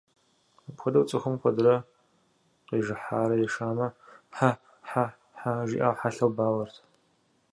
Апхуэдэу, 0.67 1.07
цӀыхум 1.09 1.35
куэдрэ 1.41 1.75
къижыхьарэ 2.67 3.35
ешамэ 3.45 3.87
«хьэ-хьэ-хьэ» 4.37 5.53
жиӀэу 5.69 5.95
хьэлъэу 5.99 6.31
бауэрт. 6.35 6.75